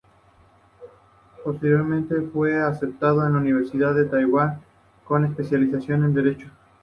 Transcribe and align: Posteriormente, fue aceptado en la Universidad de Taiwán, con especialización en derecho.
Posteriormente, 1.43 2.19
fue 2.33 2.59
aceptado 2.59 3.23
en 3.23 3.33
la 3.33 3.39
Universidad 3.39 3.93
de 3.93 4.05
Taiwán, 4.05 4.59
con 5.05 5.25
especialización 5.25 6.05
en 6.05 6.13
derecho. 6.15 6.47